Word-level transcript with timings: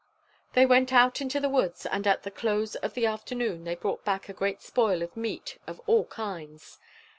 They 0.53 0.65
went 0.65 0.91
out 0.91 1.21
into 1.21 1.39
the 1.39 1.47
woods, 1.47 1.85
and 1.85 2.07
at 2.07 2.23
the 2.23 2.31
close 2.31 2.73
of 2.73 2.95
the 2.95 3.05
afternoon 3.05 3.65
they 3.65 3.75
brought 3.75 4.03
back 4.03 4.29
a 4.29 4.33
great 4.33 4.63
spoil 4.63 5.03
of 5.03 5.15
meat 5.15 5.59
of 5.67 5.79
all 5.85 6.05
kinds. 6.05 6.79